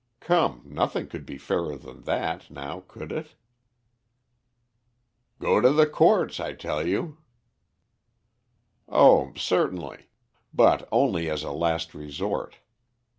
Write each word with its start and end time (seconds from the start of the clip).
Come, 0.19 0.63
nothing 0.65 1.05
could 1.09 1.27
be 1.27 1.37
fairer 1.37 1.75
than 1.77 2.05
that, 2.05 2.49
now 2.49 2.79
could 2.87 3.11
it?" 3.11 3.35
"Go 5.37 5.61
to 5.61 5.69
the 5.71 5.85
courts, 5.85 6.39
I 6.39 6.53
tell 6.53 6.87
you." 6.87 7.19
"Oh, 8.89 9.31
certainly. 9.37 10.07
But 10.55 10.89
only 10.91 11.29
as 11.29 11.43
a 11.43 11.51
last 11.51 11.93
resort. 11.93 12.55